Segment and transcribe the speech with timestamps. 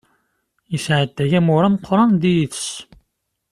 [0.71, 2.67] Yesɛedday amur ameqqran d yid-s.